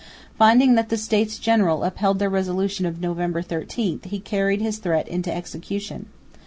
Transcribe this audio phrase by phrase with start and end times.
[0.35, 5.07] Finding that the States General upheld their resolution of November 13, he carried his threat
[5.07, 6.07] into execution.